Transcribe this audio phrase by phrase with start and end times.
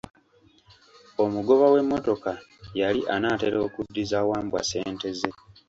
[1.23, 2.31] Omugoba w'emmotoka
[2.79, 5.29] yali anaatera okuddiza Wambwa ssente ze.